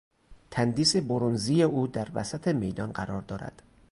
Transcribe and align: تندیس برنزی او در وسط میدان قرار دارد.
تندیس 0.51 0.95
برنزی 0.95 1.63
او 1.63 1.87
در 1.87 2.07
وسط 2.13 2.47
میدان 2.47 2.91
قرار 2.91 3.21
دارد. 3.21 3.61